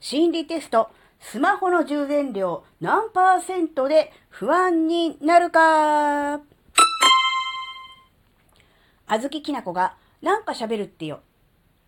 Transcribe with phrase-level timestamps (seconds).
[0.00, 0.90] 心理テスト、
[1.20, 6.40] スマホの充電量何パーセントで不安になるか？
[9.06, 11.20] あずききなこがなんか喋るってよ。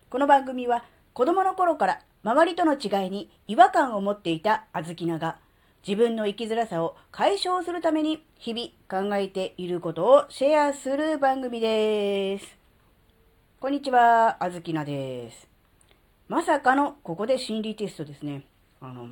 [0.09, 0.83] この番組は
[1.13, 5.37] 子供の頃から周りとの違いに違和感を持っていたあずきなが
[5.87, 12.57] 自分の生きづらさを解消するために日々考えていることをシェアする番組です。
[13.59, 15.48] こんにちは、あずきなです。
[16.29, 18.43] まさかのここで心理テストですね。
[18.79, 19.09] あの、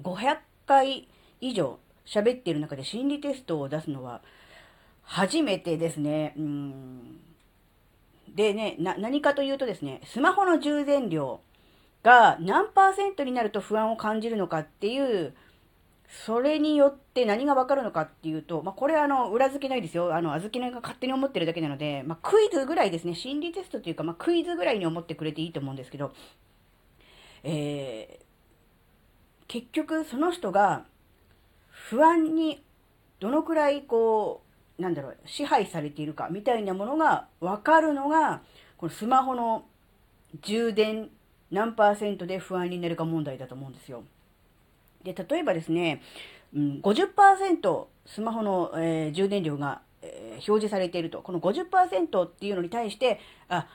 [0.00, 1.08] 500回
[1.40, 4.22] 以上喋っている中で心理テストを出すのは
[5.02, 6.32] 初めてですね。
[6.38, 7.20] うん
[8.28, 11.40] でね、何かというとですね、スマホの充電量
[12.02, 15.34] が何パーセントになると不安を感じるのかっていう
[16.08, 20.14] それによって何がわかるのかっていうと、まあ、これはあの、裏付けないですよ。
[20.14, 23.14] あの、あずきねが勝手に思ってるだけなので、まあ、クイズぐらいですね。
[23.14, 26.12] 心理テストというか、まあ、クイズぐらいに思ってくれていいと思うんですけど、
[27.42, 28.24] えー、
[29.48, 30.84] 結局その人が
[31.68, 32.62] 不安に
[33.20, 34.42] どのくらいこ
[34.78, 38.42] う、なんだろう、支配されているかみたいなものがわかるのが、
[38.76, 39.64] このスマホの
[40.42, 41.10] 充電
[41.50, 44.04] 何パーセントで不安になるか問題だと思うんですよ。
[45.06, 46.02] で、例えばですね、
[46.54, 51.22] うん、50%スマホの、えー、充電量が、えー、表示されていると。
[51.22, 53.68] この50%っていうのに対して、あ、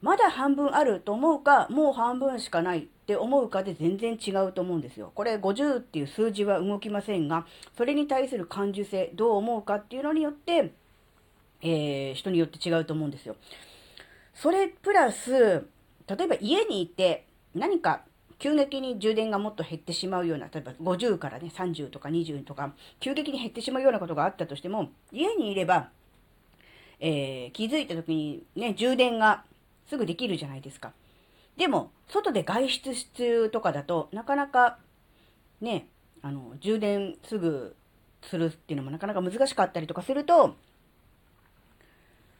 [0.00, 5.12] まだ半分あると思うか、もう半分しかないって思うかで全然違うと思うんですよ。
[5.14, 7.46] これ50っていう数字は動きませんが、
[7.76, 10.72] それに対する感受性、どう思うかっていうのによって、
[11.60, 13.36] えー、人によって違うと思うんですよ。
[14.34, 18.02] それプラス、例えば家にいて何か
[18.42, 25.90] 急激に充電がもっと減ってしまうような、例えば50からね、30とか20とか、急激に減ってしまうようなことがあったとしても、家にいれば、
[26.98, 29.44] えー、気づいた時にね、充電が
[29.86, 30.92] すぐできるじゃないですか。
[31.56, 34.78] でも、外で外出中とかだとなかなか、
[35.60, 35.86] ね、
[36.20, 37.76] あの、充電すぐ
[38.22, 40.56] するっていうのもなかなか難しかったりとかすると、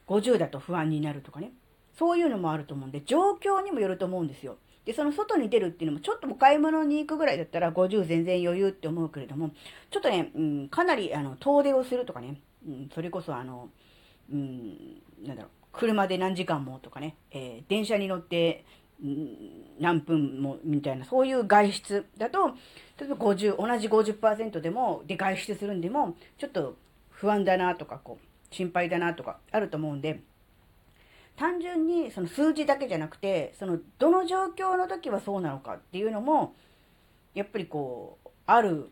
[0.09, 1.53] 50だと不安になるとかね。
[1.97, 4.57] そういうのもあると思うんで、状況にもよると思うんですよ。
[4.85, 9.51] で、その外に出るっていうのも、ちょっとお買い物に行くぐらいだったら50全然余裕って思うけれども、
[9.91, 13.71] ちょっとね、うん、かなり、あの、遠出をするとかね、うん、それこそあの、
[14.33, 18.65] うん、なんだろう、車で何時間もとかね、えー、電車に乗って、
[19.03, 19.37] うん、
[19.81, 22.49] 何分もみたいな、そういう外出だと、
[22.99, 26.77] 例えば50、同じ50%でも、で外出するんでも、ちょっと
[27.11, 30.21] 不安だなとか、こう、心配だなとかあると思うんで、
[31.43, 36.55] 単純にその数字だけじゃなくて、そのどの状況の時はそうなのかっていうのも、
[37.35, 38.91] やっぱりこう、ある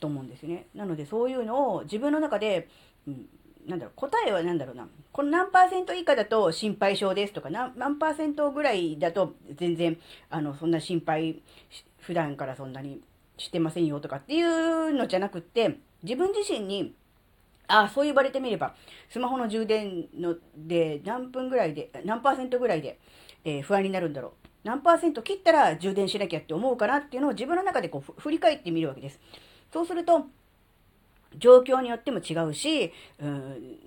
[0.00, 0.64] と思うんですよね。
[0.74, 2.68] なのでそういうのを自分の中で、
[3.06, 3.26] うん、
[3.66, 4.88] なんだろう、答えは何だろうな。
[5.12, 9.98] この何パーセント以下だと心配性ですとか、何何パーセントぐらいだと全然、
[10.30, 11.42] あの、そんな心配、
[12.00, 13.02] 普段からそんなに
[13.36, 16.94] してませんよとかっていうのじゃなくって、自分自身に
[17.68, 18.74] あ、そう言われてみれば、
[19.08, 22.98] スマホの充電ので何分ぐらいで、何パーセントぐらいで、
[23.44, 24.48] えー、不安になるんだろう。
[24.64, 29.20] 何パーセント切ったら充電しなきゃって思うかなっていうのを自分の中でこう振り返ってみるわけです。
[29.72, 30.26] そうすると、
[31.36, 33.78] 状況によっても違うし、うん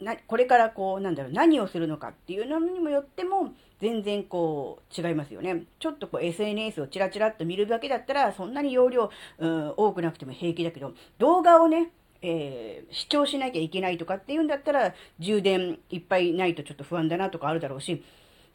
[0.00, 5.64] なこれからこう、なんだろう、何をするのかっていうのにもよっても、全然こう、違いますよね。
[5.78, 11.90] ちょっとこう、SNS をチラチラっと見るだけだったら、そんなに容量、うん、多くなくても平気だけど、動画をね、
[12.22, 18.02] えー、視聴しなきゃいけないとかっていうんだったら、充電いっぱいないとちょっと不安だなとかあるだろうし、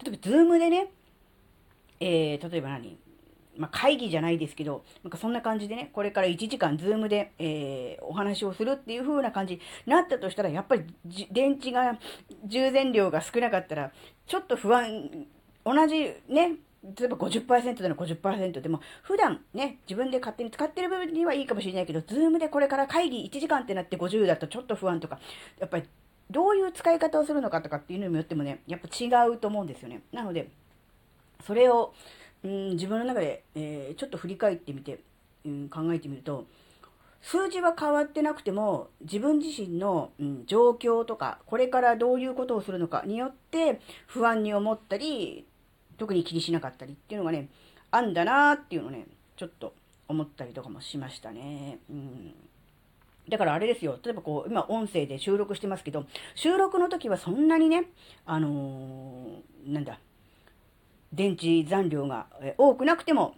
[0.04, 0.88] 例えば、ズームでね、
[2.00, 2.98] えー、例えば何
[3.58, 10.84] まあ、会議じゃないですけど、なんかそんな感じでね、これから1時間ズームで、えー、お話をするっていう風な感じになったとしたら、やっぱり
[11.32, 11.98] 電池が、
[12.46, 13.92] 充電量が少なかったら、
[14.28, 15.26] ちょっと不安、
[15.64, 16.56] 同じね、
[16.98, 25.20] 例えば50%での50%でも、普段ね、自分で勝手に使ってる部分にはいいかもしれないけど、ズームでこれから会議1時間ってなって50だとちょっと不安とか、
[25.60, 25.84] やっぱり
[26.30, 30.02] どういう使い方をするのかとかっていうのによってもね、やっぱ違うと思うんですよね。
[30.12, 30.50] なので、
[31.46, 31.94] それを、
[32.44, 35.00] うん、自分の中で、えー、ちょっと振り返ってみて、
[35.46, 36.46] うん、考えてみると、
[37.22, 45.46] 数字は変わってなくても、自分自身の、うん、状況とか、これからどういうことをするのかによって不安に思ったり、
[45.98, 47.50] 特に気にしなかったりっていうのがね、
[47.92, 49.08] あんだなーっていうのね、
[49.38, 49.74] ちょっと
[50.08, 51.80] 思ったりとかもしましたね。
[51.90, 52.34] うん。
[53.28, 53.98] だからあれですよ。
[54.04, 56.06] 例えばこう、今音声で収録してますけど、
[56.36, 57.86] 収録の時はそんなにね、
[58.26, 60.00] あのー、なんだ、
[61.12, 62.28] 電池残量が
[62.58, 63.36] 多くなくても、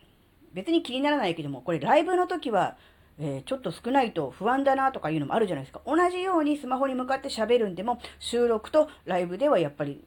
[0.54, 2.76] 別に気にならないけども、これライブの時は、
[3.20, 5.82] えー、ちょっと少ないと不安だなとかいうのもあるじゃないですか。
[5.86, 10.04] 同じようにスマホに向かって喋るんでも、収録とライブではやっぱり、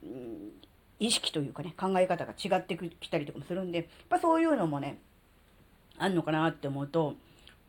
[1.00, 5.00] 意識というかね、考え方が違ってきたりとかもするんで、やっぱそういうのもね、
[5.98, 7.14] あんのかなって思うと、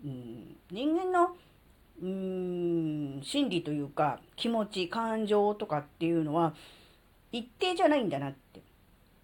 [0.06, 1.36] うん、人間の、
[2.02, 6.54] うん、心理というか、気持ち、感情とかっていうのは、
[7.32, 8.62] 一定じゃないんだなって。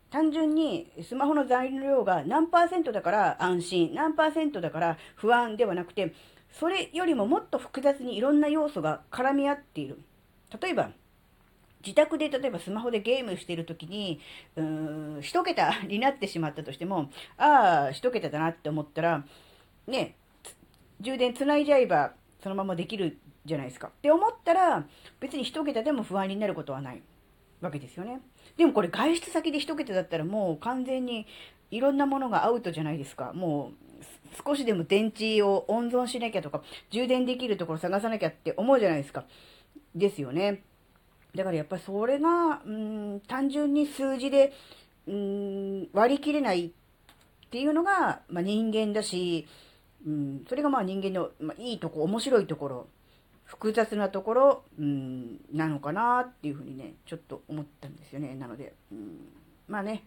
[0.09, 6.13] 単純にスマホの残量が何パーセントだから安心、何パーセントだから不安ではなくて、
[6.53, 9.99] それよりももっと複雑にいろんな要素が絡み合っている。
[10.61, 10.91] 例えば、
[11.87, 14.19] 自宅で例えばスマホでゲームしてる時に、
[14.57, 14.63] うー
[15.19, 19.25] ん、一桁 になってしまったとしても、ああ、一桁だなって思ったら、
[19.87, 20.15] ね、
[20.99, 22.13] 充電つないじゃえば
[22.43, 23.87] そのままできるじゃないですか。
[23.87, 24.85] って思ったら、
[25.21, 27.01] 別に一桁でも不安になることはない
[27.61, 28.19] わけですよね。
[28.57, 31.25] でもこれ外出先で一桁だったらもう完全に
[31.71, 33.31] いろんなものがアウトじゃないですか。
[33.33, 36.61] もう少しでも電池を温存しなきゃとか、
[36.91, 39.23] 充電できるところ探さなきゃって思うじゃないですか。
[39.95, 40.63] ですよね。
[41.35, 44.53] だからやっぱりそれが、うん、単純に数字で、
[45.07, 49.47] うん、割り切れないっていうのが、まあ、人間だし、
[50.05, 52.87] うん、それがまあ人間の、まあ、いいとこ、面白いところ、
[53.45, 58.35] 複雑なところ、うん、なのかなっていうふうにね、ちょっと思ったんですよね。
[58.35, 59.19] なので、うん、
[59.67, 60.03] まあね、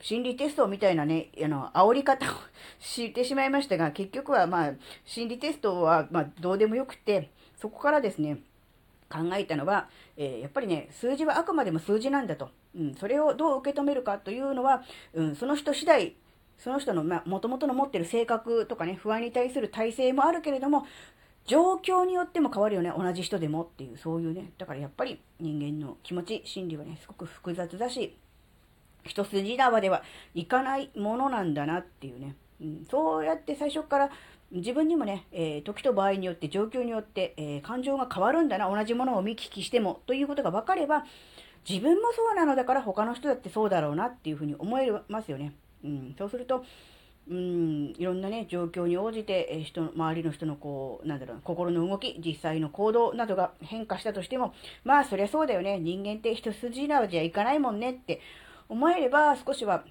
[0.00, 2.34] 心理テストみたいなね、あの、煽り方を
[2.80, 4.72] してしまいましたが、結局はまあ、
[5.04, 7.30] 心理テストはまあ、どうでもよくて、
[7.60, 8.38] そこからですね、
[9.08, 12.50] 考えたのは、えー、やっぱりね、数字はあくまでも数字なんだと。
[12.76, 14.82] うん、それをどう受け止めるかというのは、
[15.14, 16.16] うん、その人次第、
[16.58, 20.86] その人の、まあ、元々の持ってる性格とかね、不安に対する体制もあるけれども、
[21.46, 28.16] 状況によっても変わるよね、同じ人でもっていう、そういうね、だからやっぱり人間の気持ち、心理はね、すごく複雑だし、
[29.04, 30.02] 一筋縄では
[30.34, 34.10] いかないものなんだなっていうね、うん、そうやって最初から
[34.52, 41.04] 自分にもね、えー、時と場合によって、状況によって、えー、感情が変わるんだな、同じものを見聞きしても、ということが分かれば、
[41.68, 45.52] 自分もそうなのだから他の人だってそうだろうなっていうふうに思えますよね。
[45.84, 46.64] うん、そうすると、
[47.28, 54.54] うん、いろんなね、状況に応じて、えー、人、周りの人のこう、なんだろう、心の動き、実際の行動などが変化したとしても、
[54.84, 55.80] まあ、そりゃそうだよね。
[55.80, 58.20] 人間って一筋縄じゃいかないもんねって
[58.68, 59.84] 思えれば、少しは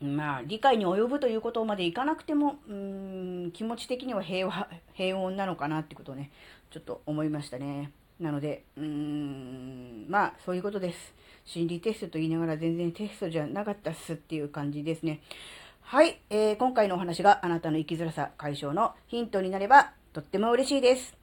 [0.00, 6.30] まあ、理解に及ぶということまでいかなくても、うん、気持ち的には平和、 平穏なのかなってことをね、
[6.70, 7.92] ちょっと思いましたね。
[8.18, 11.14] なので、うーん、まあ、そういうことです。
[11.44, 15.20] 心理テストと言いながら全然テストじゃなかったっすっていう感じですね。
[15.82, 21.16] はい、えー、今回のお話があなたの生きづらさ解消のヒントになればとっても嬉しいです。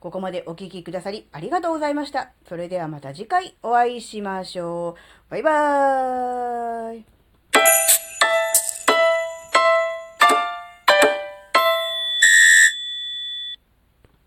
[0.00, 2.32] ここまでお聴きくださりありがとうございました。
[2.48, 4.96] それではまた次回お会いしましょ
[5.28, 5.30] う。
[5.30, 7.21] バイバーイ。